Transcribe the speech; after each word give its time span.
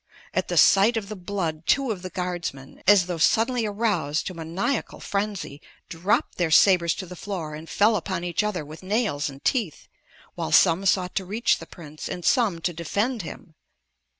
At 0.33 0.47
the 0.47 0.57
sight 0.57 0.97
of 0.97 1.09
the 1.09 1.15
blood 1.15 1.67
two 1.67 1.91
of 1.91 2.01
the 2.01 2.09
guardsmen, 2.09 2.81
as 2.87 3.05
though 3.05 3.19
suddenly 3.19 3.67
aroused 3.67 4.25
to 4.25 4.33
maniacal 4.33 4.99
frenzy, 4.99 5.61
dropped 5.89 6.39
their 6.39 6.49
sabers 6.49 6.95
to 6.95 7.05
the 7.05 7.15
floor 7.15 7.53
and 7.53 7.69
fell 7.69 7.95
upon 7.95 8.23
each 8.23 8.41
other 8.43 8.65
with 8.65 8.81
nails 8.81 9.29
and 9.29 9.45
teeth, 9.45 9.87
while 10.33 10.51
some 10.51 10.87
sought 10.87 11.13
to 11.13 11.23
reach 11.25 11.59
the 11.59 11.67
prince 11.67 12.09
and 12.09 12.25
some 12.25 12.61
to 12.61 12.73
defend 12.73 13.21
him. 13.21 13.53